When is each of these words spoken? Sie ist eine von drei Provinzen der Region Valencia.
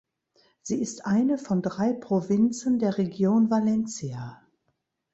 Sie 0.63 0.81
ist 0.81 1.05
eine 1.05 1.37
von 1.37 1.61
drei 1.61 1.93
Provinzen 1.93 2.79
der 2.79 2.97
Region 2.97 3.51
Valencia. 3.51 4.41